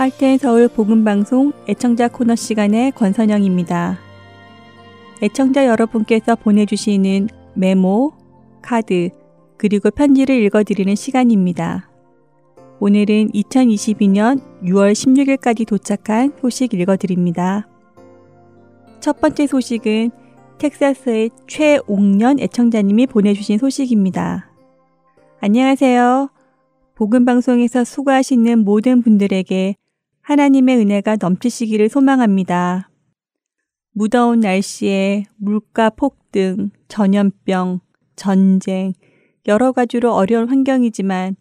[0.00, 3.98] 할텐 서울 복음방송 애청자 코너 시간의 권선영입니다.
[5.22, 8.14] 애청자 여러분께서 보내주시는 메모,
[8.62, 9.10] 카드,
[9.58, 11.90] 그리고 편지를 읽어드리는 시간입니다.
[12.78, 17.68] 오늘은 2022년 6월 16일까지 도착한 소식 읽어드립니다.
[19.00, 20.12] 첫 번째 소식은
[20.56, 24.50] 텍사스의 최옥년 애청자님이 보내주신 소식입니다.
[25.42, 26.30] 안녕하세요.
[26.94, 29.76] 복음방송에서 수고하시는 모든 분들에게
[30.30, 32.88] 하나님의 은혜가 넘치시기를 소망합니다.
[33.92, 37.80] 무더운 날씨에 물가 폭등, 전염병,
[38.14, 38.92] 전쟁,
[39.48, 41.34] 여러 가지로 어려운 환경이지만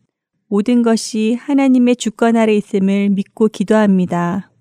[0.48, 4.52] 모든 것이 하나님의 주권 아래 있음을 믿고 기도합니다.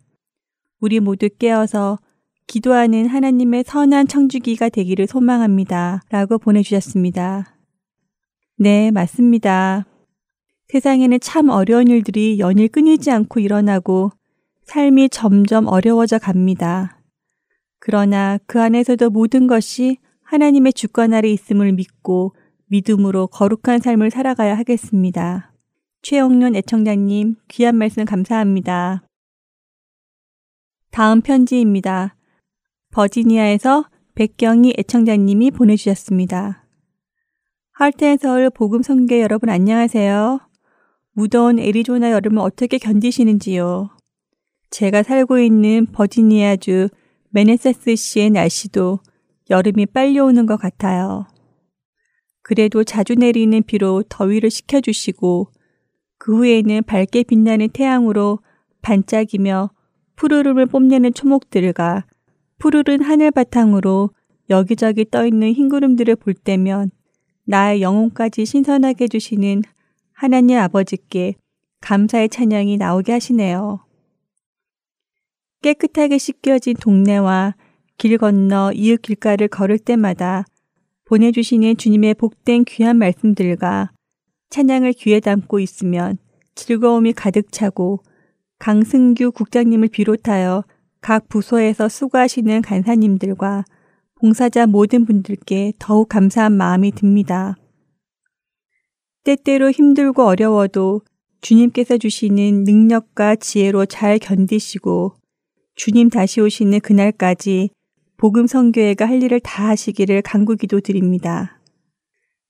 [0.78, 1.98] 우리 모두 깨어서
[2.46, 6.02] 기도하는 하나님의 선한 청주기가 되기를 소망합니다.
[6.10, 7.56] 라고 보내주셨습니다.
[8.58, 9.86] 네, 맞습니다.
[10.66, 14.10] 세상에는 참 어려운 일들이 연일 끊이지 않고 일어나고
[14.68, 17.00] 삶이 점점 어려워져 갑니다.
[17.80, 22.34] 그러나 그 안에서도 모든 것이 하나님의 주권 아래 있음을 믿고
[22.66, 25.52] 믿음으로 거룩한 삶을 살아가야 하겠습니다.
[26.02, 29.04] 최영년 애청자님, 귀한 말씀 감사합니다.
[30.90, 32.14] 다음 편지입니다.
[32.90, 36.66] 버지니아에서 백경희 애청자님이 보내주셨습니다.
[37.72, 40.40] 할텐 서울 복음 성계 여러분 안녕하세요.
[41.12, 43.97] 무더운 애리조나 여름을 어떻게 견디시는지요?
[44.70, 46.88] 제가 살고 있는 버지니아주
[47.30, 49.00] 메네세스시의 날씨도
[49.50, 51.26] 여름이 빨리 오는 것 같아요.
[52.42, 55.48] 그래도 자주 내리는 비로 더위를 식혀주시고
[56.18, 58.40] 그 후에는 밝게 빛나는 태양으로
[58.82, 59.70] 반짝이며
[60.16, 62.06] 푸르름을 뽐내는 초목들과
[62.58, 64.10] 푸르른 하늘 바탕으로
[64.50, 66.90] 여기저기 떠있는 흰 구름들을 볼 때면
[67.44, 69.62] 나의 영혼까지 신선하게 해주시는
[70.12, 71.34] 하나님 아버지께
[71.80, 73.87] 감사의 찬양이 나오게 하시네요.
[75.62, 77.54] 깨끗하게 씻겨진 동네와
[77.96, 80.44] 길 건너 이웃 길가를 걸을 때마다
[81.04, 83.90] 보내주시는 주님의 복된 귀한 말씀들과
[84.50, 86.18] 찬양을 귀에 담고 있으면
[86.54, 88.02] 즐거움이 가득 차고
[88.58, 90.64] 강승규 국장님을 비롯하여
[91.00, 93.64] 각 부서에서 수고하시는 간사님들과
[94.16, 97.56] 봉사자 모든 분들께 더욱 감사한 마음이 듭니다.
[99.24, 101.02] 때때로 힘들고 어려워도
[101.40, 105.17] 주님께서 주시는 능력과 지혜로 잘 견디시고
[105.78, 107.70] 주님 다시 오시는 그날까지
[108.16, 111.60] 복음 성교회가 할 일을 다 하시기를 간구기도 드립니다.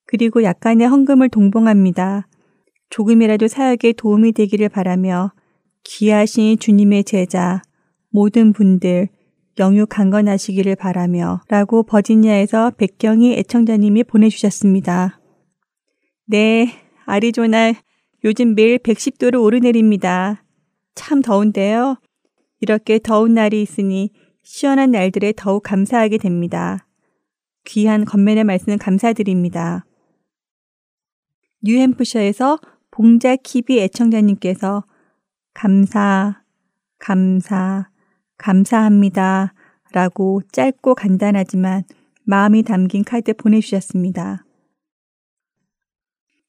[0.07, 2.27] 그리고 약간의 헌금을 동봉합니다.
[2.89, 5.33] 조금이라도 사역에 도움이 되기를 바라며
[5.85, 7.61] 귀하신 주님의 제자
[8.09, 9.11] 모든 분들
[9.59, 15.21] 영유 강건하시기를 바라며 라고 버지니아에서 백경희 애청자님이 보내주셨습니다.
[16.25, 16.71] 네,
[17.05, 17.75] 아리조나
[18.25, 20.45] 요즘 매일 110도를 오르내립니다.
[20.95, 21.99] 참 더운데요.
[22.61, 24.11] 이렇게 더운 날이 있으니
[24.43, 26.87] 시원한 날들에 더욱 감사하게 됩니다.
[27.65, 29.85] 귀한 건면의 말씀 감사드립니다.
[31.63, 32.59] 뉴햄프셔에서
[32.91, 34.85] 봉자 키비 애청자님께서
[35.55, 36.43] 감사,
[36.99, 37.91] 감사,
[38.37, 39.55] 감사합니다.
[39.93, 41.85] 라고 짧고 간단하지만
[42.25, 44.45] 마음이 담긴 카드 보내주셨습니다.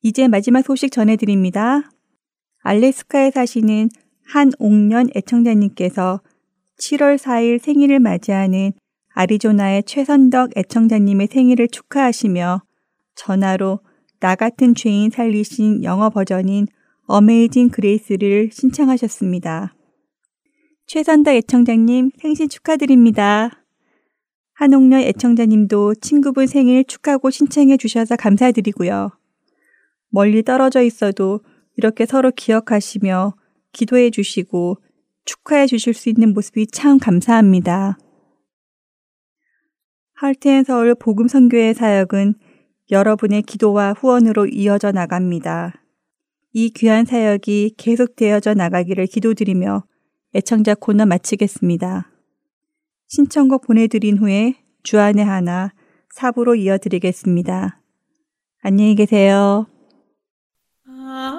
[0.02, 1.90] 이제 마지막 소식 전해드립니다.
[2.60, 3.90] 알래스카에 사시는
[4.32, 6.22] 한옥년 애청자님께서
[6.80, 8.74] 7월 4일 생일을 맞이하는
[9.16, 12.62] 아리조나의 최선덕 애청자님의 생일을 축하하시며
[13.16, 13.80] 전화로
[14.20, 16.68] 나 같은 죄인 살리신 영어 버전인
[17.08, 19.74] 어메이징 그레이스를 신청하셨습니다.
[20.86, 23.66] 최선덕 애청자님 생신 축하드립니다.
[24.54, 29.10] 한옥년 애청자님도 친구분 생일 축하고 신청해 주셔서 감사드리고요.
[30.10, 31.42] 멀리 떨어져 있어도
[31.78, 33.39] 이렇게 서로 기억하시며
[33.72, 34.78] 기도해 주시고
[35.26, 37.98] 축하해 주실 수 있는 모습이 참 감사합니다.
[40.14, 42.36] 할트앤 서울 복음 선교의 사역은
[42.92, 45.84] 여러분의 기도와 후원으로 이어져 나갑니다.
[46.52, 49.84] 이 귀한 사역이 계속되어져 나가기를 기도드리며
[50.36, 52.12] 애청자 코너 마치겠습니다.
[53.08, 55.74] 신청곡 보내드린 후에 주안의 하나
[56.14, 57.82] 사부로 이어드리겠습니다.
[58.62, 59.68] 안녕히 계세요.
[61.10, 61.39] now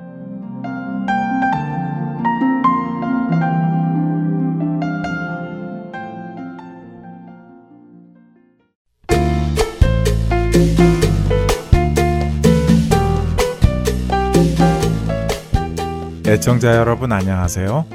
[16.41, 17.85] 애청자 여러분 안녕하세요.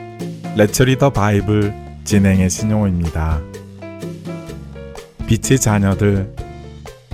[0.56, 1.74] 레처리 더 바이블
[2.04, 3.40] 진행의 신용호입니다.
[5.26, 6.32] 빛의 자녀들,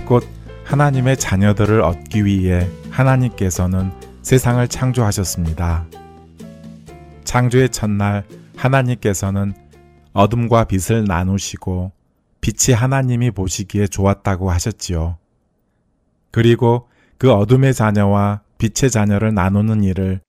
[0.05, 0.27] 곧
[0.63, 5.87] 하나님의 자녀들을 얻기 위해 하나님께서는 세상을 창조하셨습니다.
[7.23, 8.25] 창조의 첫날
[8.55, 9.55] 하나님께서는
[10.13, 11.93] 어둠과 빛을 나누시고
[12.41, 15.17] 빛이 하나님이 보시기에 좋았다고 하셨지요.
[16.29, 20.21] 그리고 그 어둠의 자녀와 빛의 자녀를 나누는 일을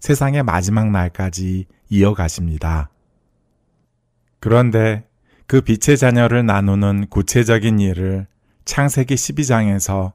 [0.00, 2.90] 세상의 마지막 날까지 이어가십니다.
[4.40, 5.06] 그런데
[5.46, 8.26] 그 빛의 자녀를 나누는 구체적인 일을
[8.64, 10.12] 창세기 12장에서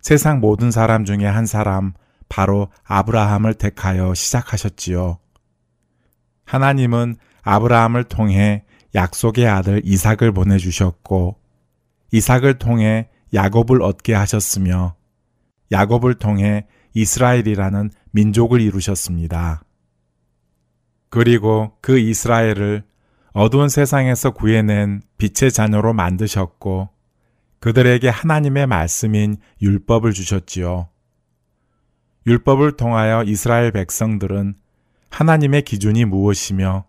[0.00, 1.92] 세상 모든 사람 중에 한 사람,
[2.28, 5.18] 바로 아브라함을 택하여 시작하셨지요.
[6.44, 11.36] 하나님은 아브라함을 통해 약속의 아들 이삭을 보내주셨고,
[12.12, 14.94] 이삭을 통해 야곱을 얻게 하셨으며,
[15.72, 19.62] 야곱을 통해 이스라엘이라는 민족을 이루셨습니다.
[21.10, 22.84] 그리고 그 이스라엘을
[23.32, 26.88] 어두운 세상에서 구해낸 빛의 자녀로 만드셨고
[27.60, 30.88] 그들에게 하나님의 말씀인 율법을 주셨지요.
[32.26, 34.54] 율법을 통하여 이스라엘 백성들은
[35.10, 36.84] 하나님의 기준이 무엇이며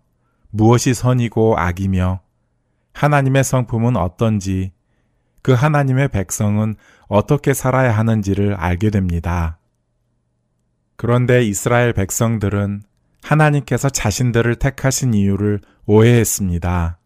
[0.49, 2.21] 무엇이 선이고 악이며
[2.93, 4.71] 하나님의 성품은 어떤지
[5.41, 6.75] 그 하나님의 백성은
[7.07, 9.58] 어떻게 살아야 하는지를 알게 됩니다.
[10.99, 12.81] 그런데 이스라엘 백성들은
[13.23, 16.99] 하나님께서 자신들을 택하신 이유를 오해했습니다.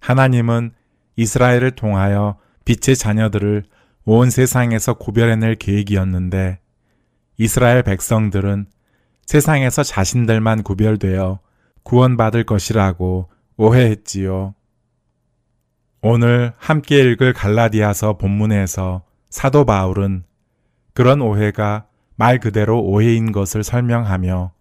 [0.00, 0.72] 하나님은
[1.14, 3.62] 이스라엘을 통하여 빛의 자녀들을
[4.04, 6.58] 온 세상에서 구별해낼 계획이었는데
[7.36, 8.66] 이스라엘 백성들은
[9.26, 11.38] 세상에서 자신들만 구별되어
[11.84, 14.56] 구원받을 것이라고 오해했지요.
[16.02, 20.24] 오늘 함께 읽을 갈라디아서 본문에서 사도 바울은
[20.94, 21.84] 그런 오해가
[22.18, 24.52] 말 그대로 오해인 것을 설명하며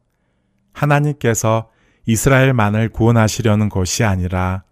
[0.74, 1.72] 하나님께서
[2.06, 4.64] 이스라엘만을 구원하시려는 것이 아니라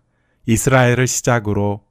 [0.45, 1.83] 이스라엘을 시작으로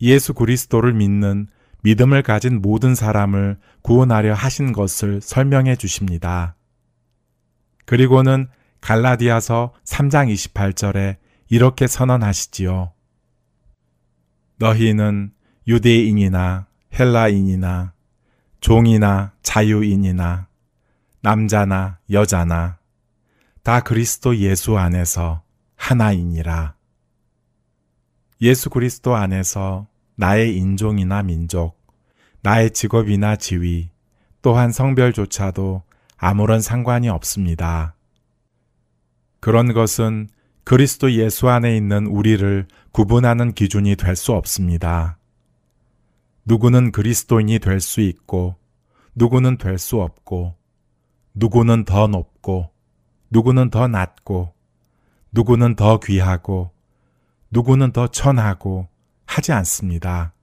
[0.00, 1.48] 예수 그리스도를 믿는
[1.82, 6.54] 믿음을 가진 모든 사람을 구원하려 하신 것을 설명해 주십니다.
[7.84, 8.46] 그리고는
[8.80, 11.16] 갈라디아서 3장 28절에
[11.48, 12.92] 이렇게 선언하시지요.
[14.58, 15.32] 너희는
[15.66, 17.95] 유대인이나 헬라인이나
[18.60, 20.48] 종이나 자유인이나
[21.20, 22.78] 남자나 여자나
[23.62, 25.42] 다 그리스도 예수 안에서
[25.76, 26.74] 하나이니라.
[28.40, 31.76] 예수 그리스도 안에서 나의 인종이나 민족,
[32.42, 33.90] 나의 직업이나 지위,
[34.42, 35.82] 또한 성별조차도
[36.16, 37.94] 아무런 상관이 없습니다.
[39.40, 40.28] 그런 것은
[40.64, 45.18] 그리스도 예수 안에 있는 우리를 구분하는 기준이 될 수 없습니다.
[46.46, 48.54] 누구는 그리스도인이 될 수 있고,
[49.16, 50.54] 누구는 될 수 없고,
[51.34, 52.70] 누구는 더 높고,
[53.30, 54.54] 누구는 더 낮고,
[55.32, 56.70] 누구는 더 귀하고,
[57.50, 58.88] 누구는 더 천하고
[59.26, 60.34] 하지 않습니다.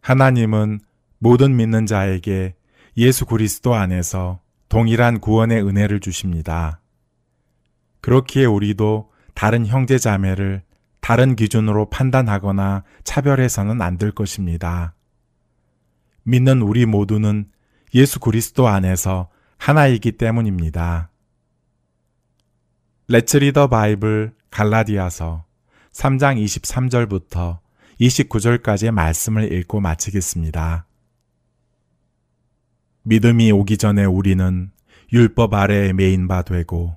[0.00, 0.80] 하나님은
[1.18, 2.54] 모든 믿는 자에게
[2.96, 6.80] 예수 그리스도 안에서 동일한 구원의 은혜를 주십니다.
[8.00, 10.62] 그렇기에 우리도 다른 형제 자매를
[11.02, 14.94] 다른 기준으로 판단하거나 차별해서는 안 될 것입니다.
[16.22, 17.50] 믿는 우리 모두는
[17.92, 19.28] 예수 그리스도 안에서
[19.58, 21.10] 하나이기 때문입니다.
[23.08, 25.44] 레츠 리더 바이블 갈라디아서
[25.92, 27.58] 3장 23절부터
[28.00, 30.86] 29절까지의 말씀을 읽고 마치겠습니다.
[33.02, 34.70] 믿음이 오기 전에 우리는
[35.12, 36.96] 율법 아래에 메인 바 되고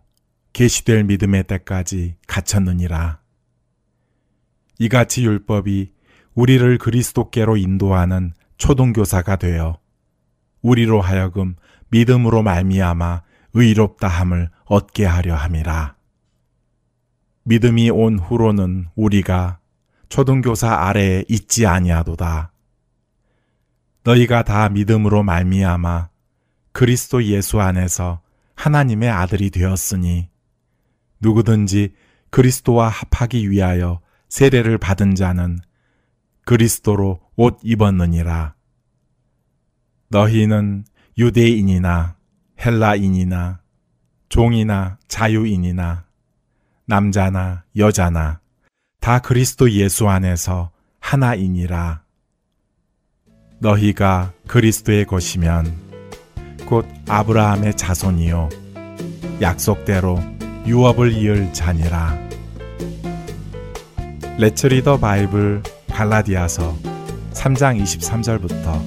[0.53, 3.24] 계시될 믿음의 때까지 갇혔느니라.
[4.79, 5.91] 이같이 율법이
[6.33, 9.79] 우리를 그리스도께로 인도하는 초동교사가 되어
[10.61, 11.55] 우리로 하여금
[11.89, 13.21] 믿음으로 말미암아
[13.53, 15.95] 의롭다 함을 얻게 하려 함이라.
[17.43, 19.59] 믿음이 온 후로는 우리가
[20.09, 22.51] 초등교사 아래에 있지 아니하도다.
[24.03, 26.09] 너희가 다 믿음으로 말미암아
[26.71, 28.21] 그리스도 예수 안에서
[28.55, 30.29] 하나님의 아들이 되었으니
[31.21, 31.93] 누구든지
[32.29, 35.59] 그리스도와 합하기 위하여 세례를 받은 자는
[36.45, 38.55] 그리스도로 옷 입었느니라.
[40.09, 40.85] 너희는
[41.17, 42.15] 유대인이나
[42.63, 43.61] 헬라인이나
[44.29, 46.05] 종이나 자유인이나
[46.85, 48.39] 남자나 여자나
[48.99, 52.03] 다 그리스도 예수 안에서 하나이니라.
[53.59, 55.85] 너희가 그리스도의 것이면
[56.65, 58.49] 곧 아브라함의 자손이요
[59.41, 60.19] 약속대로
[60.65, 62.17] 유업을 이을 자니라.
[64.37, 66.75] 레츠 리더 바이블 갈라디아서
[67.31, 68.81] 3장 23절부터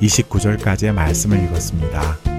[0.00, 2.31] 29절까지의 말씀을 읽었습니다.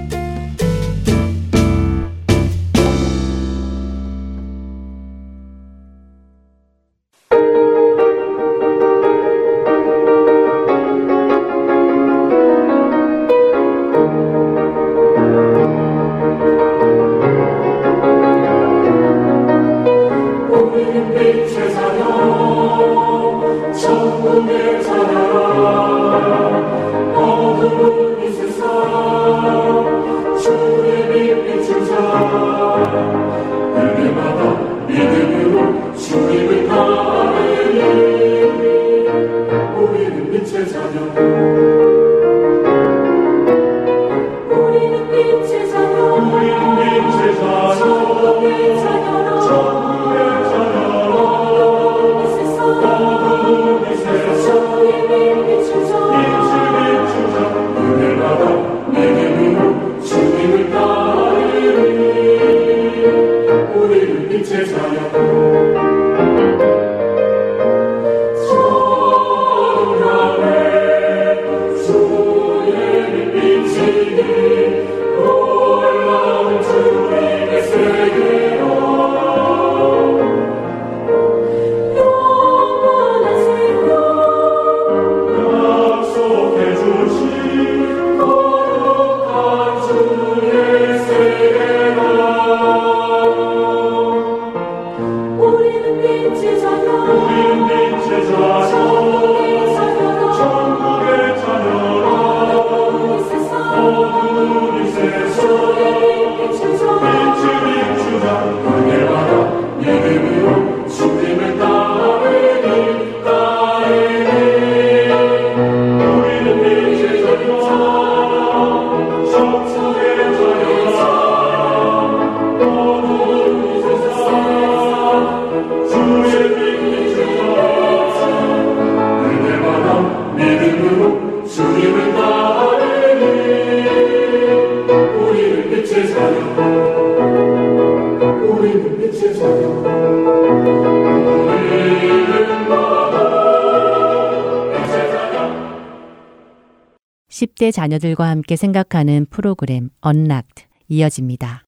[147.64, 151.64] 10대 자녀들과 함께 생각하는 프로그램 언락트 이어집니다.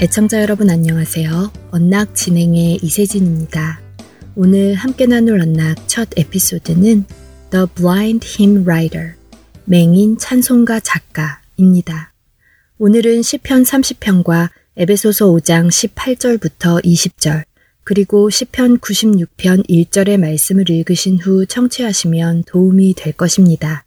[0.00, 1.52] 애청자 여러분 안녕하세요.
[1.70, 3.80] 언락 진행의 이세진입니다.
[4.36, 7.04] 오늘 함께 나눌 언락 첫 에피소드는
[7.50, 9.14] The Blind Hymn Writer,
[9.64, 12.12] 맹인 찬송가 작가입니다.
[12.78, 17.44] 오늘은 시편 30편과 에베소서 5장 18절부터 20절,
[17.88, 23.84] 그리고 시편 96편 1절의 말씀을 읽으신 후 청취하시면 도움이 될 것입니다.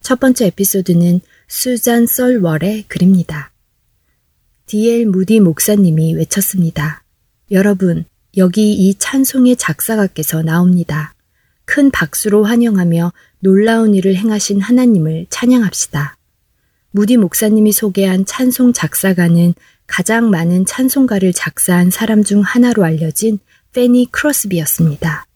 [0.00, 1.18] 첫 번째 에피소드는
[1.48, 3.50] 수잔 썰월의 글입니다.
[4.66, 5.06] D.L.
[5.06, 7.02] 무디 목사님이 외쳤습니다.
[7.50, 8.04] 여러분,
[8.36, 11.12] 여기 이 찬송의 작사가께서 나옵니다.
[11.64, 16.16] 큰 박수로 환영하며 놀라운 일을 행하신 하나님을 찬양합시다.
[16.92, 19.52] 무디 목사님이 소개한 찬송 작사가는
[19.86, 23.38] 가장 많은 찬송가를 작사한 사람 중 하나로 알려진
[23.72, 25.26] 페니 크로스비였습니다.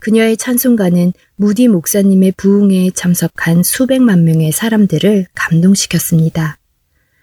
[0.00, 6.58] 그녀의 찬송가는 무디 목사님의 부흥회에 참석한 수백만 명의 사람들을 감동시켰습니다.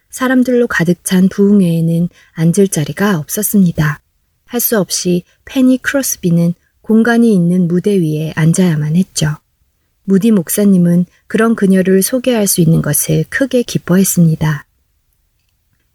[0.09, 4.01] 사람들로 가득 찬 부흥회에는 앉을 자리가 없었습니다.
[4.45, 9.35] 할 수 없이 페니 크로스비는 공간이 있는 무대 위에 앉아야만 했죠.
[10.03, 14.64] 무디 목사님은 그런 그녀를 소개할 수 있는 것을 크게 기뻐했습니다.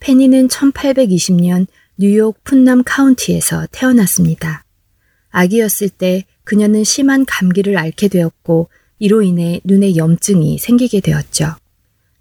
[0.00, 4.64] 페니는 1820년 뉴욕 푼남 카운티에서 태어났습니다.
[5.30, 11.54] 아기였을 때 그녀는 심한 감기를 앓게 되었고 이로 인해 눈에 염증이 생기게 되었죠.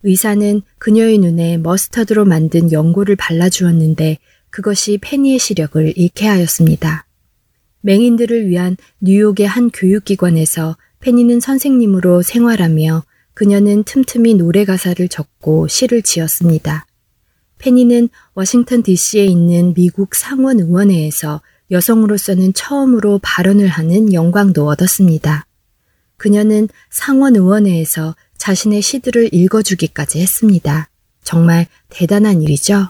[0.04, 4.18] 의사는 그녀의 눈에 머스터드로 만든 연고를 발라주었는데
[4.50, 7.06] 그것이 페니의 시력을 잃게 하였습니다.
[7.82, 16.86] 맹인들을 위한 뉴욕의 한 교육기관에서 페니는 선생님으로 생활하며 그녀는 틈틈이 노래 가사를 적고 시를 지었습니다.
[17.60, 21.42] 페니는 워싱턴 DC에 있는 미국 상원 의원회에서
[21.72, 25.46] 여성으로서는 처음으로 발언을 하는 영광도 얻었습니다.
[26.18, 30.90] 그녀는 상원 의원회에서 자신의 시들을 읽어주기까지 했습니다.
[31.24, 32.90] 정말 대단한 일이죠.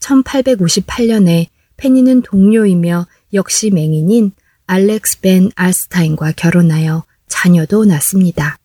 [0.00, 1.46] 1858년에
[1.76, 4.32] 페니는 동료이며 역시 맹인인
[4.66, 8.58] 알렉스 벤 알스타인과 결혼하여 자녀도 낳습니다.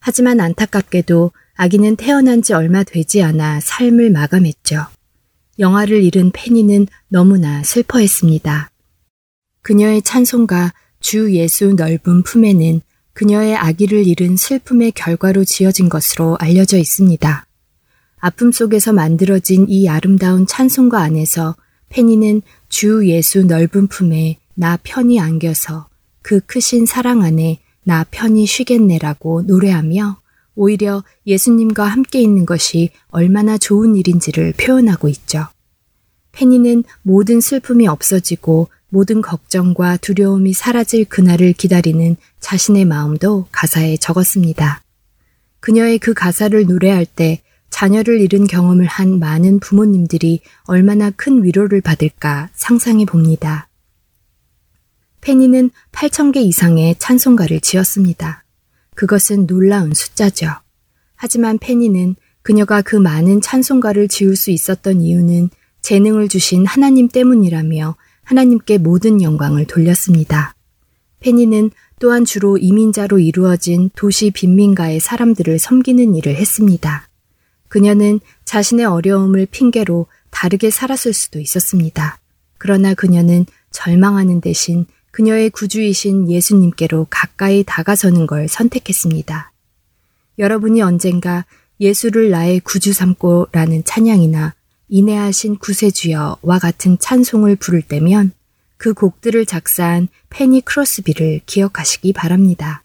[0.00, 4.86] 하지만 안타깝게도 아기는 태어난 지 얼마 되지 않아 삶을 마감했죠.
[5.58, 8.70] 영아를 잃은 페니는 너무나 슬퍼했습니다.
[9.62, 12.82] 그녀의 찬송가 주 예수 넓은 품에는
[13.14, 17.46] 그녀의 아기를 잃은 슬픔의 결과로 지어진 것으로 알려져 있습니다.
[18.18, 21.56] 아픔 속에서 만들어진 이 아름다운 찬송가 안에서
[21.88, 25.88] 페니는 주 예수 넓은 품에 나 편히 안겨서
[26.20, 30.18] 그 크신 사랑 안에 나 편히 쉬겠네라고 노래하며
[30.56, 35.46] 오히려 예수님과 함께 있는 것이 얼마나 좋은 일인지를 표현하고 있죠.
[36.32, 44.82] 페니는 모든 슬픔이 없어지고 모든 걱정과 두려움이 사라질 그날을 기다리는 자신의 마음도 가사에 적었습니다.
[45.60, 52.48] 그녀의 그 가사를 노래할 때 자녀를 잃은 경험을 한 많은 부모님들이 얼마나 큰 위로를 받을까
[52.54, 53.68] 상상해 봅니다.
[55.20, 58.45] 페니는 8,000개 이상의 찬송가를 지었습니다.
[58.96, 60.48] 그것은 놀라운 숫자죠.
[61.14, 65.50] 하지만 페니는 그녀가 그 많은 찬송가를 지을 수 있었던 이유는
[65.82, 70.56] 재능을 주신 하나님 때문이라며 하나님께 모든 영광을 돌렸습니다.
[71.20, 77.08] 페니는 또한 주로 이민자로 이루어진 도시 빈민가의 사람들을 섬기는 일을 했습니다.
[77.68, 82.20] 그녀는 자신의 어려움을 핑계로 다르게 살았을 수도 있었습니다.
[82.58, 89.50] 그러나 그녀는 절망하는 대신 그녀의 구주이신 예수님께로 가까이 다가서는 걸 선택했습니다.
[90.38, 91.46] 여러분이 언젠가
[91.80, 94.54] 예수를 나의 구주 삼고 라는 찬양이나
[94.90, 98.32] 인내하신 구세주여와 같은 찬송을 부를 때면
[98.76, 102.84] 그 곡들을 작사한 페니 크로스비를 기억하시기 바랍니다.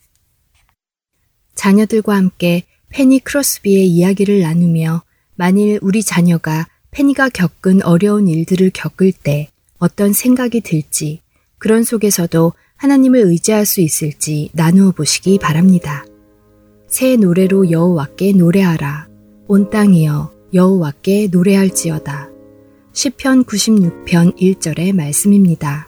[1.56, 5.04] 자녀들과 함께 페니 크로스비의 이야기를 나누며
[5.36, 11.20] 만일 우리 자녀가 페니가 겪은 어려운 일들을 겪을 때 어떤 생각이 들지
[11.62, 16.04] 그런 속에서도 하나님을 의지할 수 있을지 나누어 보시기 바랍니다.
[16.88, 19.08] 새 노래로 여호와께 노래하라.
[19.48, 22.32] 온 땅이여 여호와께 노래할지어다.
[22.94, 25.88] 시편 96편 1절의 말씀입니다.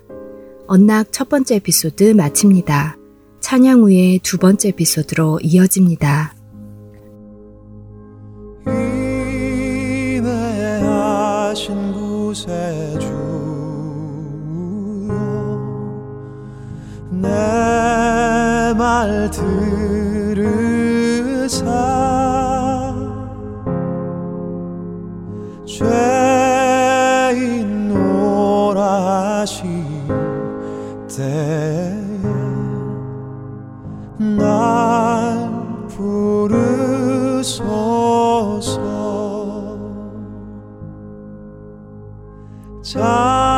[0.67, 2.97] 언락 첫 번째 에피소드 마칩니다.
[3.39, 6.35] 찬양 후에 두 번째 에피소드로 이어집니다.
[10.67, 13.12] 인내하신 구세주
[17.23, 17.73] 내
[18.75, 19.53] 말 들으사.
[25.65, 29.63] 죄인 노라시
[31.07, 31.93] 때에
[34.17, 35.51] 날
[35.87, 37.53] 부르소서.
[42.81, 43.52] 자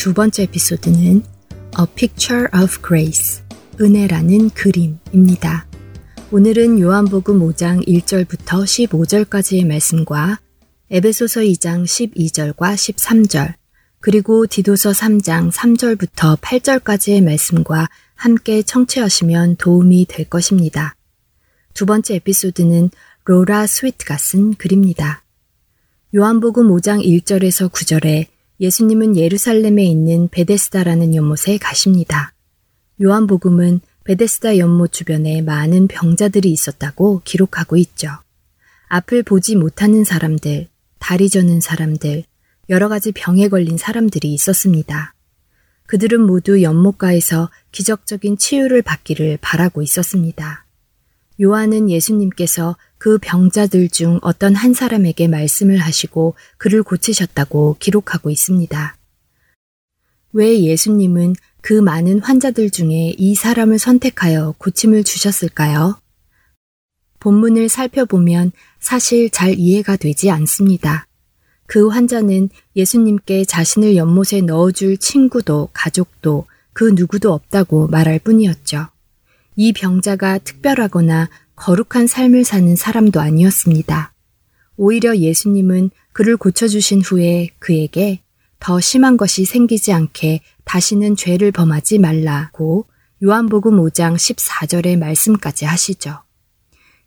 [0.00, 1.22] 두 번째 에피소드는
[1.78, 3.42] A Picture of Grace,
[3.78, 5.66] 은혜라는 그림입니다.
[6.30, 10.40] 오늘은 요한복음 5장 1절부터 15절까지의 말씀과
[10.90, 13.52] 에베소서 2장 12절과 13절,
[14.00, 20.96] 그리고 디도서 3장 3절부터 8절까지의 말씀과 함께 청취하시면 도움이 될 것입니다.
[21.74, 22.88] 두 번째 에피소드는
[23.26, 25.24] 로라 스위트가 쓴 글입니다.
[26.14, 32.34] 요한복음 5장 1절에서 9절에 예수님은 예루살렘에 있는 베데스다라는 연못에 가십니다.
[33.02, 38.10] 요한복음은 베데스다 연못 주변에 많은 병자들이 있었다고 기록하고 있죠.
[38.88, 40.68] 앞을 보지 못하는 사람들,
[40.98, 42.24] 다리 저는 사람들,
[42.68, 45.14] 여러 가지 병에 걸린 사람들이 있었습니다.
[45.86, 50.66] 그들은 모두 연못가에서 기적적인 치유를 받기를 바라고 있었습니다.
[51.40, 58.96] 요한은 예수님께서 그 병자들 중 어떤 한 사람에게 말씀을 하시고 그를 고치셨다고 기록하고 있습니다.
[60.32, 65.98] 왜 예수님은 그 많은 환자들 중에 이 사람을 선택하여 고침을 주셨을까요?
[67.20, 71.06] 본문을 살펴보면 사실 잘 이해가 되지 않습니다.
[71.66, 78.88] 그 환자는 예수님께 자신을 연못에 넣어줄 친구도 가족도 그 누구도 없다고 말할 뿐이었죠.
[79.62, 84.14] 이 병자가 특별하거나 거룩한 삶을 사는 사람도 아니었습니다.
[84.78, 88.22] 오히려 예수님은 그를 고쳐주신 후에 그에게
[88.58, 92.86] 더 심한 것이 생기지 않게 다시는 죄를 범하지 말라고
[93.22, 96.22] 요한복음 5장 14절의 말씀까지 하시죠.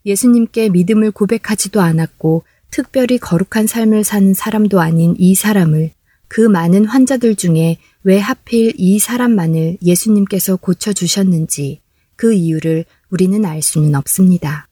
[0.06, 5.90] 예수님께 믿음을 고백하지도 않았고 특별히 거룩한 삶을 사는 사람도 아닌 이 사람을
[6.28, 11.82] 그 많은 환자들 중에 왜 하필 이 사람만을 예수님께서 고쳐주셨는지
[12.16, 14.68] 그 이유를 우리는 알 수는 없습니다.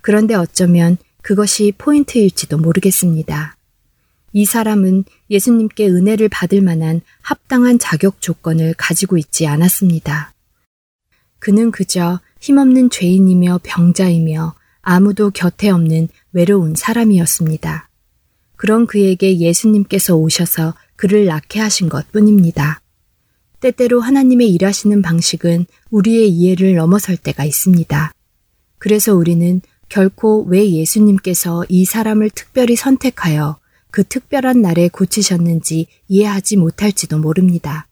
[0.00, 3.56] 그런데 어쩌면 그것이 포인트일지도 모르겠습니다.
[4.32, 10.34] 이 사람은 예수님께 은혜를 받을 만한 합당한 자격 조건을 가지고 있지 않았습니다.
[11.38, 17.88] 그는 그저 힘없는 죄인이며 병자이며 아무도 곁에 없는 외로운 사람이었습니다.
[18.56, 22.81] 그런 그에게 예수님께서 오셔서 그를 낳게 하신 것 뿐입니다.
[23.62, 28.12] 때때로 하나님의 일하시는 방식은 우리의 이해를 넘어설 때가 있습니다.
[28.78, 33.58] 그래서 우리는 결코 왜 예수님께서 이 사람을 특별히 선택하여
[33.92, 37.86] 그 특별한 날에 고치셨는지 이해하지 못할지도 모릅니다.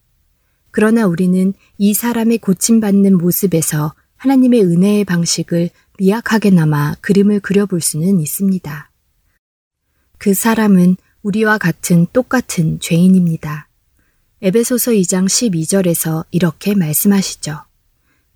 [0.73, 8.91] 그러나 우리는 이 사람의 고침받는 모습에서 하나님의 은혜의 방식을 미약하게나마 그림을 그려볼 수는 있습니다.
[10.19, 13.70] 그 사람은 우리와 같은 똑같은 죄인입니다.
[14.43, 17.59] 에베소서 2장 12절에서 이렇게 말씀하시죠.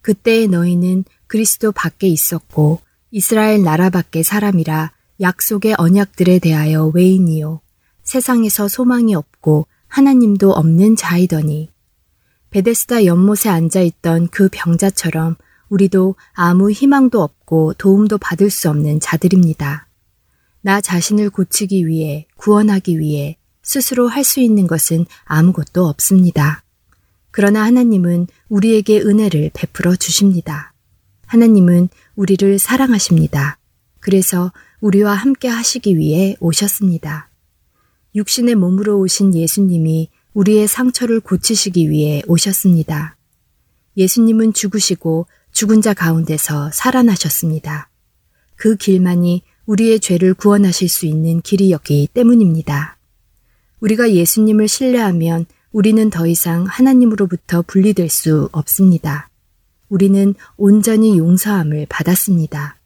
[0.03, 7.62] 그때의 너희는 그리스도 밖에 있었고 이스라엘 나라 밖의 사람이라 약속의 언약들에 대하여 외인이요
[8.03, 11.71] 세상에서 소망이 없고 하나님도 없는 자이더니
[12.51, 15.37] 베데스다 연못에 앉아 있던 그 병자처럼
[15.71, 19.88] 우리도 아무 희망도 없고 도움도 받을 수 없는 자들입니다.
[20.61, 26.62] 나 자신을 고치기 위해 구원하기 위해 스스로 할 수 있는 것은 아무것도 없습니다.
[27.31, 30.72] 그러나 하나님은 우리에게 은혜를 베풀어 주십니다.
[31.27, 33.59] 하나님은 우리를 사랑하십니다.
[33.98, 37.31] 그래서 우리와 함께 하시기 위해 오셨습니다.
[38.14, 43.16] 육신의 몸으로 오신 예수님이 우리의 상처를 고치시기 위해 오셨습니다.
[43.96, 47.88] 예수님은 죽으시고 죽은 자 가운데서 살아나셨습니다.
[48.57, 52.98] 그 길만이 우리의 죄를 구원하실 수 있는 길이었기 때문입니다.
[53.85, 59.29] 우리가 예수님을 신뢰하면 우리는 더 이상 하나님으로부터 분리될 수 없습니다.
[59.90, 62.79] 우리는 온전히 용서함을 받았습니다.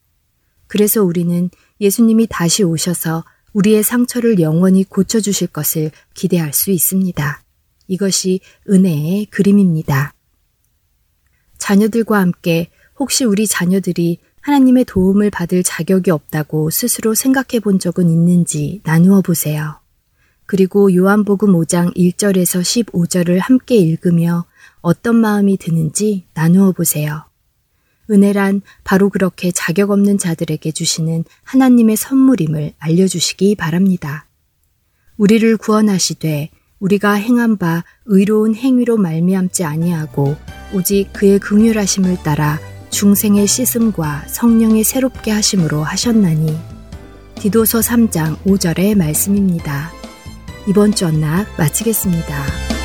[0.67, 7.43] 그래서 우리는 예수님이 다시 오셔서 우리의 상처를 영원히 고쳐주실 것을 기대할 수 있습니다.
[7.87, 10.15] 이것이 은혜의 그림입니다.
[11.59, 18.81] 자녀들과 함께 혹시 우리 자녀들이 하나님의 도움을 받을 자격이 없다고 스스로 생각해 본 적은 있는지
[18.83, 19.79] 나누어 보세요.
[20.49, 24.47] 그리고 요한복음 5장 1절에서 15절을 함께 읽으며
[24.81, 27.27] 어떤 마음이 드는지 나누어 보세요.
[28.11, 34.25] 은혜란 바로 그렇게 자격 없는 자들에게 주시는 하나님의 선물임을 알려주시기 바랍니다.
[35.19, 40.35] 우리를 구원하시되 우리가 행한 바 의로운 행위로 말미암지 아니하고
[40.73, 42.59] 오직 그의 긍휼하심을 따라
[42.89, 46.57] 중생의 씻음과 성령의 새롭게 하심으로 하셨나니
[47.35, 49.98] 디도서 3장 5절의 말씀입니다.
[50.69, 52.78] 이번 주 언락 마치겠습니다.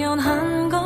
[0.00, 0.79] 당연한 것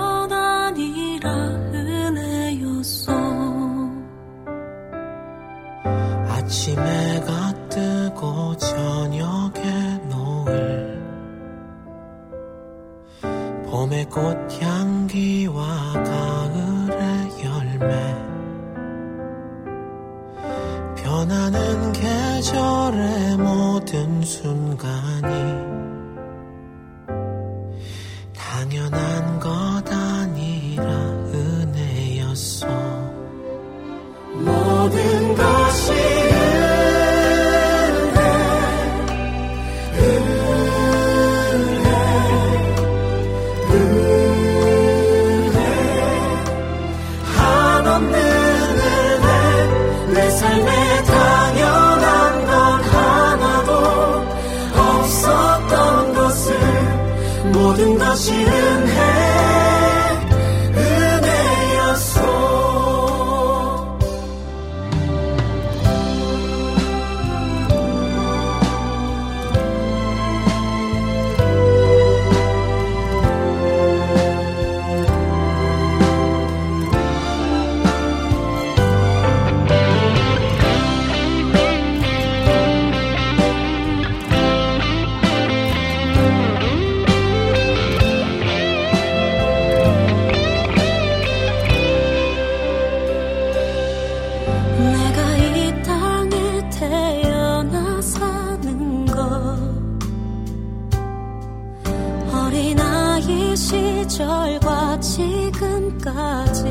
[104.02, 106.64] 시절과 지금까지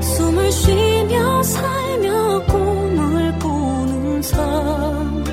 [0.00, 5.24] 숨을 쉬며 살며 꿈을 꾸는 삶.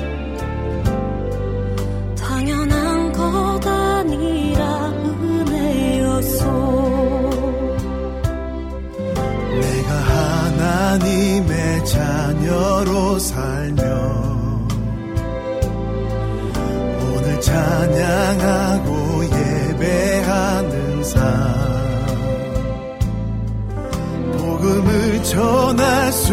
[2.16, 6.44] 당연한 것 아니라 은혜였소.
[9.60, 9.92] 내가
[10.94, 13.59] 하나님의 자녀로 살
[25.30, 26.32] 전할 수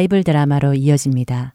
[0.00, 1.54] 바이블 드라마로 이어집니다.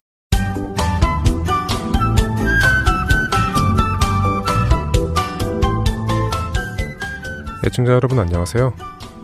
[7.65, 8.75] 애청자 여러분 안녕하세요.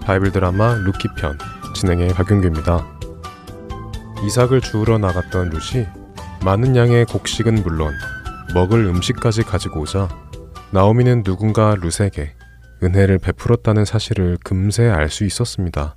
[0.01, 1.37] 바이블 드라마 룻기 편
[1.75, 2.83] 진행의 박윤규입니다.
[4.25, 5.85] 이삭을 주우러 나갔던 룻이
[6.43, 7.93] 많은 양의 곡식은 물론
[8.55, 10.09] 먹을 음식까지 가지고 오자
[10.71, 12.33] 나오미는 누군가 룻에게
[12.81, 15.95] 은혜를 베풀었다는 사실을 금세 알 수 있었습니다.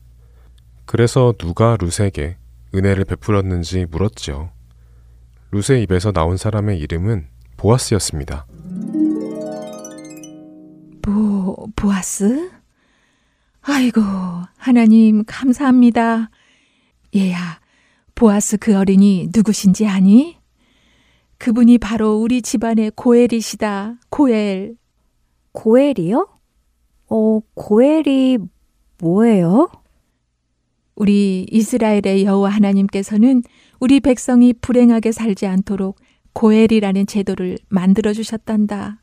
[0.84, 2.36] 그래서 누가 룻에게
[2.74, 4.50] 은혜를 베풀었는지 물었지요.
[5.52, 8.46] 룻의 입에서 나온 사람의 이름은 보아스였습니다.
[11.00, 12.50] 보, 보아스?
[13.62, 14.00] 아이고,
[14.56, 16.30] 하나님, 감사합니다.
[17.14, 17.60] 얘야,
[18.14, 20.38] 보아스 그 어린이 누구신지 아니?
[21.38, 24.76] 그분이 바로 우리 집안의 고엘이시다, 고엘.
[25.52, 26.28] 고엘이요?
[27.08, 28.38] 어, 고엘이
[28.98, 29.70] 뭐예요?
[30.96, 33.42] 우리 이스라엘의 여호와 하나님께서는
[33.80, 35.96] 우리 백성이 불행하게 살지 않도록
[36.32, 39.00] 고엘이라는 제도를 만들어 주셨단다.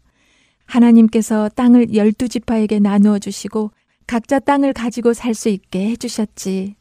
[0.65, 3.71] 하나님께서 땅을 열두 지파에게 나누어 주시고
[4.07, 6.75] 각자 땅을 가지고 살 수 있게 해 주셨지.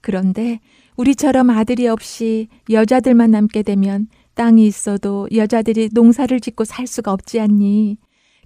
[0.00, 0.60] 그런데
[0.96, 7.98] 우리처럼 아들이 없이 여자들만 남게 되면 땅이 있어도 여자들이 농사를 짓고 살 수가 없지 않니?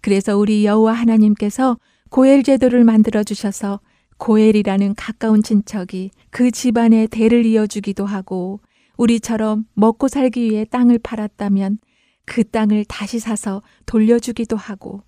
[0.03, 1.78] 그래서 우리 여호와 하나님께서
[2.11, 3.80] 고엘 제도를 만들어 주셔서
[4.18, 8.60] 고엘이라는 가까운 친척이 그 집안의 대를 이어주기도 하고
[8.96, 11.78] 우리처럼 먹고 살기 위해 땅을 팔았다면
[12.24, 15.02] 그 땅을 다시 사서 돌려주기도 하고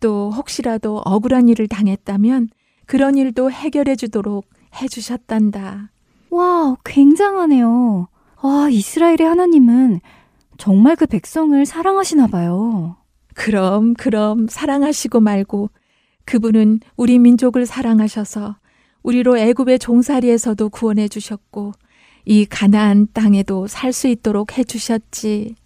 [0.00, 2.48] 또 혹시라도 억울한 일을 당했다면
[2.86, 4.46] 그런 일도 해결해 주도록
[4.76, 5.90] 해 주셨단다.
[6.30, 8.08] 와, 굉장하네요.
[8.42, 10.00] 와, 이스라엘의 하나님은
[10.58, 12.96] 정말 그 백성을 사랑하시나 봐요.
[13.34, 15.70] 그럼, 그럼 사랑하시고 말고
[16.24, 18.56] 그분은 우리 민족을 사랑하셔서
[19.02, 21.72] 우리로 애굽의 종살이에서도 구원해 주셨고
[22.24, 25.56] 이 가나안 땅에도 살 수 있도록 해 주셨지.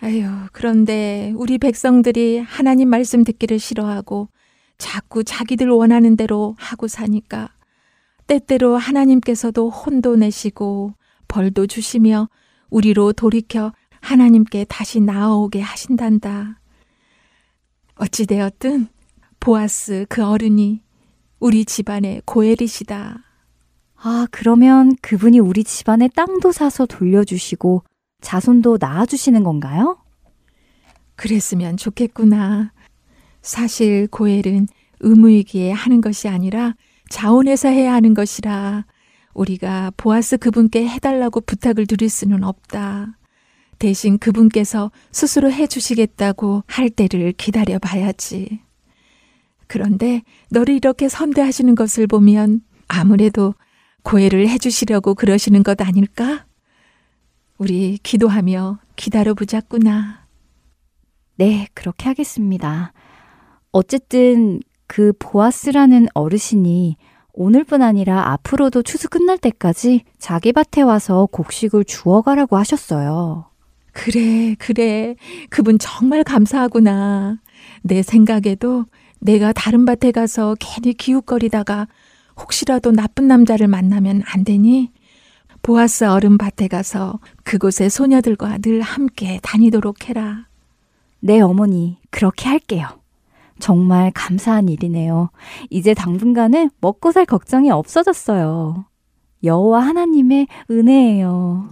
[0.00, 4.28] 아유, 그런데 우리 백성들이 하나님 말씀 듣기를 싫어하고
[4.76, 7.48] 자꾸 자기들 원하는 대로 하고 사니까
[8.26, 10.92] 때때로 하나님께서도 혼도 내시고
[11.28, 12.28] 벌도 주시며
[12.68, 16.60] 우리로 돌이켜 하나님께 다시 나아오게 하신단다.
[17.94, 18.88] 어찌되었든
[19.46, 20.82] 보아스 그 어른이
[21.38, 23.18] 우리 집안의 고엘이시다.
[23.94, 27.84] 아, 그러면 그분이 우리 집안에 땅도 사서 돌려주시고
[28.22, 29.98] 자손도 낳아주시는 건가요?
[31.14, 32.72] 그랬으면 좋겠구나.
[33.40, 34.66] 사실 고엘은
[34.98, 36.74] 의무이기에 하는 것이 아니라
[37.08, 38.84] 자원해서 해야 하는 것이라
[39.32, 43.16] 우리가 보아스 그분께 해달라고 부탁을 드릴 수는 없다.
[43.78, 48.65] 대신 그분께서 스스로 해주시겠다고 할 때를 기다려 봐야지.
[49.66, 53.54] 그런데 너를 이렇게 선대하시는 것을 보면 아무래도
[54.02, 56.46] 고해를 해주시려고 그러시는 것 아닐까?
[57.58, 60.26] 우리 기도하며 기다려 보자꾸나.
[61.36, 62.92] 네, 그렇게 하겠습니다.
[63.72, 66.96] 어쨌든 그 보아스라는 어르신이
[67.32, 73.50] 오늘뿐 아니라 앞으로도 추수 끝날 때까지 자기 밭에 와서 곡식을 주워가라고 하셨어요.
[73.92, 75.16] 그래, 그래.
[75.50, 77.38] 그분 정말 감사하구나.
[77.82, 78.84] 내 생각에도
[79.20, 81.88] 내가 다른 밭에 가서 괜히 기웃거리다가
[82.38, 84.92] 혹시라도 나쁜 남자를 만나면 안 되니?
[85.62, 90.46] 보아스 어른 밭에 가서 그곳의 소녀들과 늘 함께 다니도록 해라.
[91.20, 91.98] 네, 어머니.
[92.10, 92.86] 그렇게 할게요.
[93.58, 95.30] 정말 감사한 일이네요.
[95.70, 98.84] 이제 당분간은 먹고 살 걱정이 없어졌어요.
[99.42, 101.68] 여호와 하나님의 은혜예요.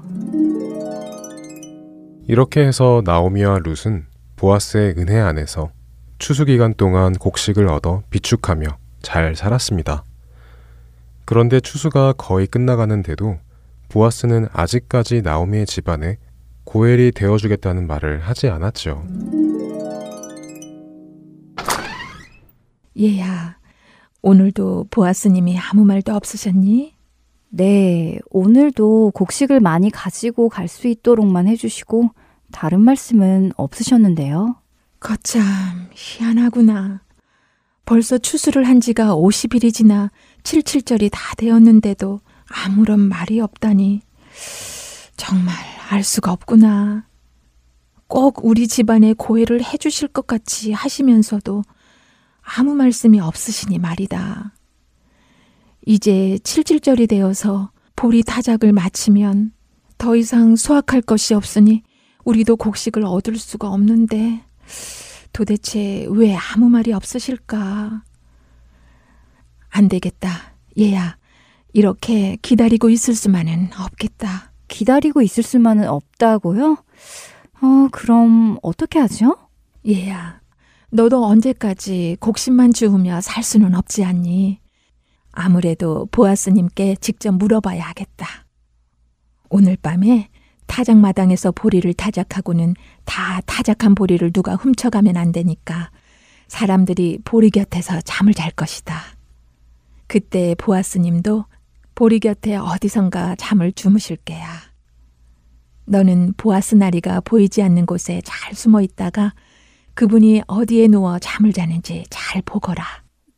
[2.26, 5.70] 이렇게 해서 나오미와 룻은 보아스의 은혜 안에서
[6.19, 8.67] 추수 기간 동안 곡식을 얻어 비축하며
[9.03, 10.05] 잘 살았습니다.
[11.25, 13.39] 그런데 추수가 거의 끝나가는데도
[13.89, 16.19] 보아스는 아직까지 나오미의 집안에
[16.65, 19.05] 고엘이 되어주겠다는 말을 하지 않았죠.
[22.99, 23.59] 얘야,
[24.23, 26.95] 오늘도 보아스님이 아무 말도 없으셨니?
[27.51, 32.11] 네, 오늘도 곡식을 많이 가지고 갈 수 있도록만 해주시고
[32.53, 34.57] 다른 말씀은 없으셨는데요.
[35.05, 37.03] 거참 희한하구나.
[37.85, 40.11] 벌써 추수를 한 지가 50일이 지나
[40.45, 44.01] 77절이 다 되었는데도 아무런 말이 없다니.
[45.19, 45.55] 정말
[45.91, 47.07] 알 수가 없구나.
[48.07, 51.63] 꼭 우리 집안에 고해를 해주실 것 같이 하시면서도
[52.41, 54.55] 아무 말씀이 없으시니 말이다.
[55.85, 59.53] 이제 77절이 되어서 보리 타작을 마치면
[59.99, 61.83] 더 이상 수확할 것이 없으니
[62.25, 64.43] 우리도 곡식을 얻을 수가 없는데
[65.33, 68.03] 도대체 왜 아무 말이 없으실까?
[69.71, 70.55] 안 되겠다.
[70.79, 71.17] 얘야,
[71.73, 74.53] 이렇게 기다리고 있을 수만은 없겠다.
[74.69, 76.77] 기다리고 있을 수만은 없다고요?
[77.62, 79.37] 어, 그럼 어떻게 하죠?
[79.87, 80.41] 얘야,
[80.91, 84.61] 너도 언제까지 곡식만 주우며 살 수는 없지 않니?
[85.33, 88.27] 아무래도 보아스님께 직접 물어봐야 하겠다.
[89.51, 90.29] 오늘 밤에
[90.75, 95.93] 타작마당에서 보리를 타작하고는 다 타작한 보리를 누가 훔쳐가면 안 되니까
[96.49, 99.01] 사람들이 보리 곁에서 잠을 잘 것이다.
[100.09, 101.45] 그때 보아스님도
[101.95, 104.49] 보리 곁에 어디선가 잠을 주무실 게야.
[105.87, 109.33] 너는 보아스 나리가 보이지 않는 곳에 잘 숨어 있다가
[109.95, 112.85] 그분이 어디에 누워 잠을 자는지 잘 보거라.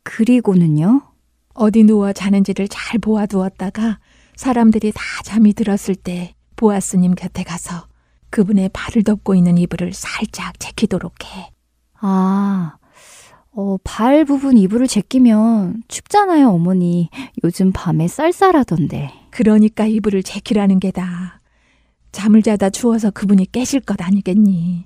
[0.01, 1.03] 그리고는요?
[1.53, 3.99] 어디 누워 자는지를 잘 보아두었다가
[4.35, 7.87] 사람들이 다 잠이 들었을 때 보아스님 곁에 가서
[8.29, 11.51] 그분의 발을 덮고 있는 이불을 살짝 제키도록 해.
[11.99, 12.75] 아,
[13.51, 17.09] 어, 발 부분 이불을 제끼면 춥잖아요, 어머니.
[17.43, 19.11] 요즘 밤에 쌀쌀하던데.
[19.31, 21.39] 그러니까 이불을 제키라는 게다.
[22.11, 24.85] 잠을 자다 추워서 그분이 깨실 것 아니겠니?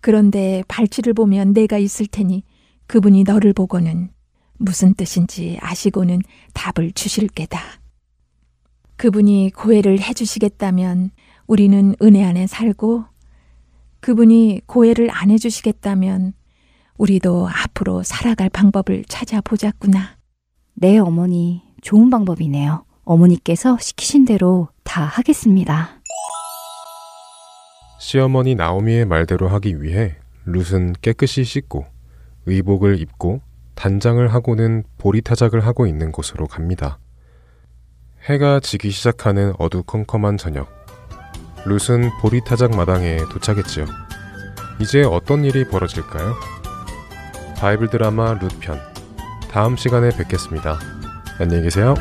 [0.00, 2.42] 그런데 발치를 보면 내가 있을 테니
[2.86, 4.10] 그분이 너를 보고는
[4.58, 6.22] 무슨 뜻인지 아시고는
[6.54, 7.60] 답을 주실 게다.
[8.96, 11.10] 그분이 고해를 해주시겠다면
[11.46, 13.04] 우리는 은혜 안에 살고
[14.00, 16.32] 그분이 고해를 안 해주시겠다면
[16.96, 20.16] 우리도 앞으로 살아갈 방법을 찾아보자꾸나.
[20.74, 21.62] 네, 어머니.
[21.82, 22.84] 좋은 방법이네요.
[23.04, 26.00] 어머니께서 시키신 대로 다 하겠습니다.
[28.00, 30.16] 시어머니 나오미의 말대로 하기 위해
[30.46, 31.84] 룻은 깨끗이 씻고
[32.46, 33.40] 의복을 입고
[33.74, 36.98] 단장을 하고는 보리타작을 하고 있는 곳으로 갑니다.
[38.28, 40.68] 해가 지기 시작하는 어두컴컴한 저녁.
[41.64, 43.86] 룻은 보리타작 마당에 도착했지요.
[44.80, 46.34] 이제 어떤 일이 벌어질까요?
[47.56, 48.80] 바이블 드라마 룻편.
[49.50, 50.78] 다음 시간에 뵙겠습니다.
[51.38, 51.94] 안녕히 계세요.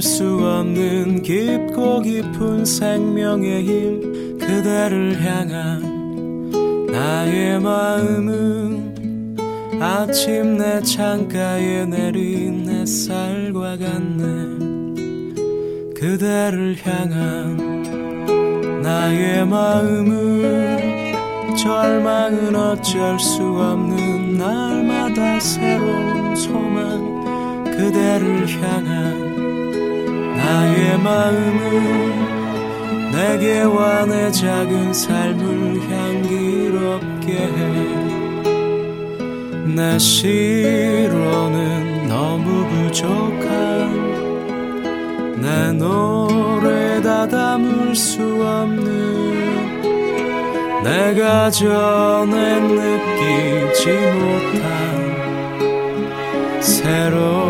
[0.00, 9.36] 이길 수 없는 깊고 깊은 생명의 힘 그대를 향한 나의 마음은
[9.78, 14.94] 아침 내 창가에 내린 햇살과 같네.
[15.94, 21.14] 그대를 향한 나의 마음은
[21.56, 29.29] 절망은 어쩔 수 없는 날마다 새로운 소망 그대를 향한
[30.50, 31.60] 나의 마음은
[33.12, 38.00] 내게와 내 작은 삶을 향기롭게 해
[39.76, 41.48] 내 시로는
[42.08, 43.40] 너무 부족한
[45.40, 48.90] 내 노래 다 담을 수 없는
[50.82, 53.88] 내가 전에 느끼지
[54.18, 54.60] 못한
[56.60, 57.49] 새로운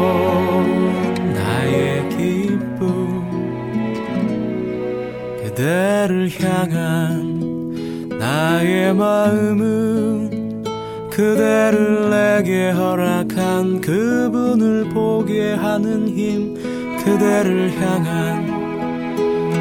[6.61, 10.65] 향한 나의 마음은
[11.09, 16.55] 그대를 내게 허락한 그분을 보게 하는 힘
[17.03, 18.45] 그대를 향한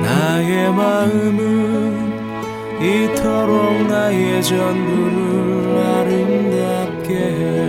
[0.02, 2.10] 나의 마음은
[2.82, 7.69] 이토록 나의 전부를 아름답게 해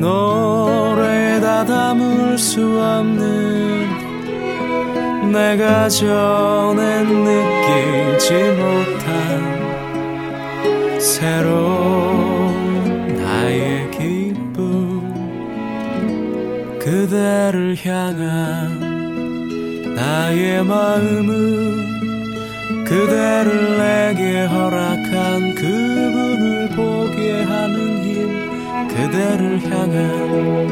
[0.00, 3.98] 노래에다 담을 수 없는
[5.32, 9.08] 내가 전엔 느끼지 못한
[11.00, 12.48] 새로운
[13.16, 15.02] 나의 기쁨.
[16.78, 18.88] 그대를 향한
[19.94, 21.98] 나의 마음은
[22.84, 27.97] 그대를 내게 허락한 그분을 보게 하는 힘
[29.08, 30.66] 그대를 향한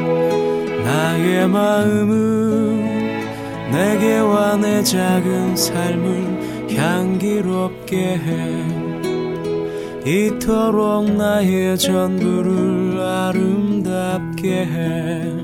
[0.84, 2.84] 나의 마음은
[3.72, 8.64] 내게와 내 작은 삶을 향기롭게 해.
[10.05, 15.36] 이토록 나의 전부를 아름답게 해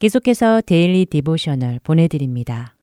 [0.00, 2.74] 계속해서 Daily Devotional 보내드립니다.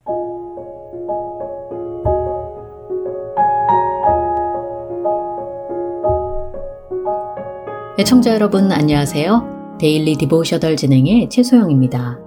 [7.97, 9.78] 애청자 여러분 안녕하세요.
[9.80, 12.20] Daily Devotional 진행의 최소영입니다.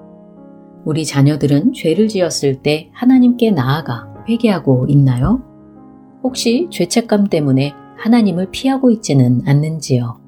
[0.85, 5.41] 우리 자녀들은 죄를 지었을 때 하나님께 나아가 회개하고 있나요?
[6.25, 10.19] 혹시 죄책감 때문에 하나님을 피하고 있지는 않는지요?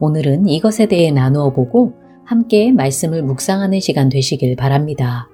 [0.00, 5.28] 오늘은 이것에 대해 나누어 보고 함께 말씀을 묵상하는 시간 되시길 바랍니다.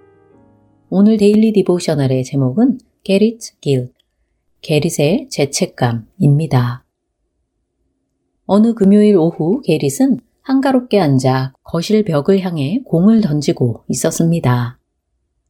[0.88, 3.92] 오늘 Daily Devotional의 제목은 Garrett's Guilt,
[4.62, 6.84] 게릿의 죄책감입니다.
[8.46, 14.80] 어느 금요일 오후 게릿은 한가롭게 앉아 거실 벽을 향해 공을 던지고 있었습니다.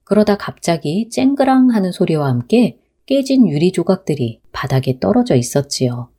[0.05, 6.11] 그러다 갑자기 쨍그랑 하는 소리와 함께 깨진 유리 조각들이 바닥에 떨어져 있었지요.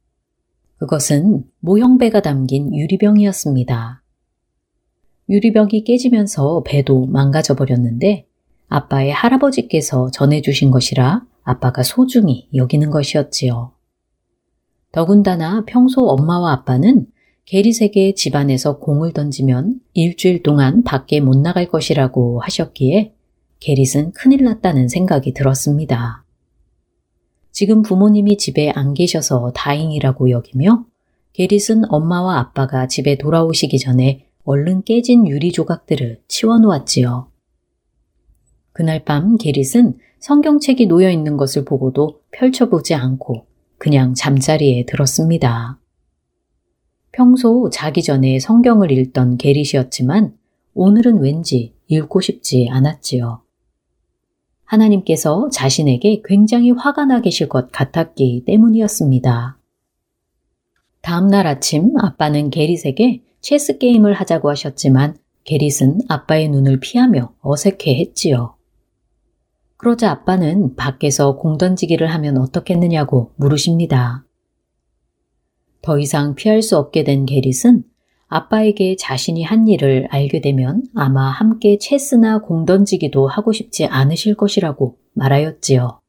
[0.77, 4.00] 그것은 모형배가 담긴 유리병이었습니다.
[5.31, 8.27] 유리벽이 깨지면서 배도 망가져 버렸는데
[8.67, 13.71] 아빠의 할아버지께서 전해주신 것이라 아빠가 소중히 여기는 것이었지요.
[14.91, 17.07] 더군다나 평소 엄마와 아빠는
[17.45, 23.13] 게리색의 집안에서 공을 던지면 일주일 동안 밖에 못 나갈 것이라고 하셨기에
[23.61, 26.25] 게릿은 큰일 났다는 생각이 들었습니다.
[27.51, 30.85] 지금 부모님이 집에 안 계셔서 다행이라고 여기며
[31.33, 37.31] 게릿은 엄마와 아빠가 집에 돌아오시기 전에 얼른 깨진 유리 조각들을 치워놓았지요.
[38.73, 43.45] 그날 밤 게릿은 성경책이 놓여 있는 것을 보고도 펼쳐보지 않고
[43.77, 45.79] 그냥 잠자리에 들었습니다.
[47.11, 50.37] 평소 자기 전에 성경을 읽던 게릿이었지만
[50.73, 53.41] 오늘은 왠지 읽고 싶지 않았지요.
[54.63, 59.57] 하나님께서 자신에게 굉장히 화가 나 계실 것 같았기 때문이었습니다.
[61.01, 68.55] 다음날 아침 아빠는 게릿에게 체스 게임을 하자고 하셨지만 게릿은 아빠의 눈을 피하며 어색해 했지요.
[69.77, 74.23] 그러자 아빠는 밖에서 공 던지기를 하면 어떻겠느냐고 물으십니다.
[75.81, 77.83] 더 이상 피할 수 없게 된 게릿은
[78.27, 84.97] 아빠에게 자신이 한 일을 알게 되면 아마 함께 체스나 공 던지기도 하고 싶지 않으실 것이라고
[85.13, 85.99] 말하였지요.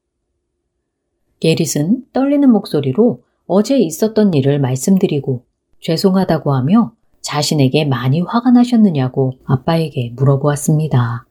[1.40, 5.44] 게릿은 떨리는 목소리로 어제 있었던 일을 말씀드리고
[5.80, 11.26] 죄송하다고 하며 자신에게 많이 화가 나셨느냐고 아빠에게 물어보았습니다.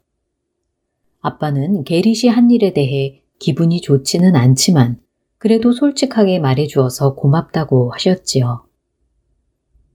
[1.22, 5.00] 아빠는 게릿이 한 일에 대해 기분이 좋지는 않지만
[5.38, 8.66] 그래도 솔직하게 말해주어서 고맙다고 하셨지요.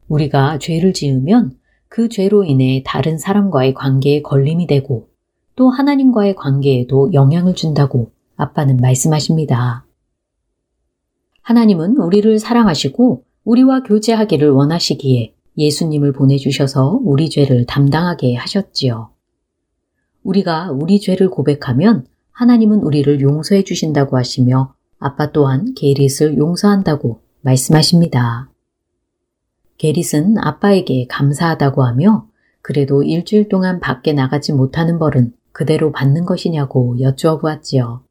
[0.09, 1.57] 우리가 죄를 지으면
[1.89, 5.09] 그 죄로 인해 다른 사람과의 관계에 걸림이 되고
[5.55, 9.87] 또 하나님과의 관계에도 영향을 준다고 아빠는 말씀하십니다.
[11.43, 19.11] 하나님은 우리를 사랑하시고 우리와 교제하기를 원하시기에 예수님을 보내주셔서 우리 죄를 담당하게 하셨지요.
[20.23, 28.51] 우리가 우리 죄를 고백하면 하나님은 우리를 용서해 주신다고 하시며 아빠 또한 게릿을 용서한다고 말씀하십니다.
[29.79, 32.27] 게릿은 아빠에게 감사하다고 하며
[32.61, 38.03] 그래도 일주일 동안 밖에 나가지 못하는 벌은 그대로 받는 것이냐고 여쭈어 보았지요.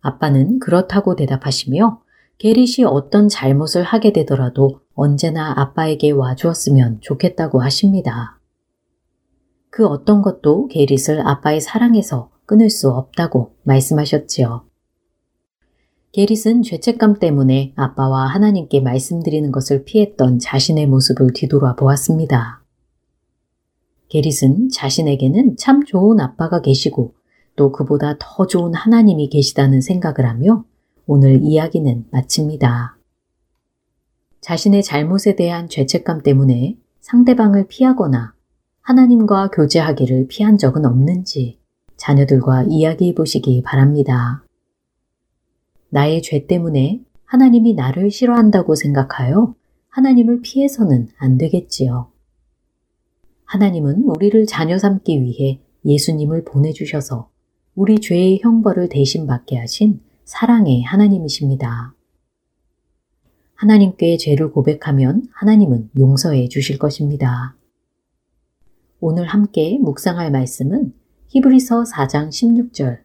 [0.00, 2.00] 아빠는 그렇다고 대답하시며
[2.38, 8.40] 게릿이 어떤 잘못을 하게 되더라도 언제나 아빠에게 와주었으면 좋겠다고 하십니다.
[9.70, 14.64] 그 어떤 것도 게릿을 아빠의 사랑에서 끊을 수 없다고 말씀하셨지요.
[16.10, 22.64] 게릿은 죄책감 때문에 아빠와 하나님께 말씀드리는 것을 피했던 자신의 모습을 뒤돌아 보았습니다.
[24.08, 27.14] 게릿은 자신에게는 참 좋은 아빠가 계시고
[27.54, 30.64] 또 그보다 더 좋은 하나님이 계시다는 생각을 하며
[31.06, 32.97] 오늘 이야기는 마칩니다.
[34.40, 38.34] 자신의 잘못에 대한 죄책감 때문에 상대방을 피하거나
[38.80, 41.58] 하나님과 교제하기를 피한 적은 없는지
[41.96, 44.44] 자녀들과 이야기해 보시기 바랍니다.
[45.90, 49.54] 나의 죄 때문에 하나님이 나를 싫어한다고 생각하여
[49.88, 52.10] 하나님을 피해서는 안 되겠지요.
[53.44, 57.30] 하나님은 우리를 자녀 삼기 위해 예수님을 보내주셔서
[57.74, 61.94] 우리 죄의 형벌을 대신 받게 하신 사랑의 하나님이십니다.
[63.58, 67.56] 하나님께 죄를 고백하면 하나님은 용서해 주실 것입니다.
[69.00, 70.92] 오늘 함께 묵상할 말씀은
[71.26, 73.00] 히브리서 4장 16절.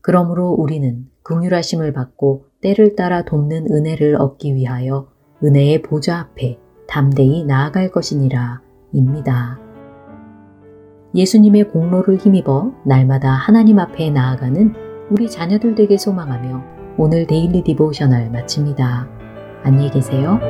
[0.00, 5.12] 그러므로 우리는 긍휼하심을 받고 때를 따라 돕는 은혜를 얻기 위하여
[5.44, 6.58] 은혜의 보좌 앞에
[6.88, 8.60] 담대히 나아갈 것이니라
[8.92, 9.60] 입니다.
[11.14, 14.74] 예수님의 공로를 힘입어 날마다 하나님 앞에 나아가는
[15.08, 19.17] 우리 자녀들 되게 소망하며 오늘 Daily Devotional 마칩니다.
[19.68, 20.40] 안녕히 계세요.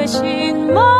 [0.00, 0.99] 的心吗？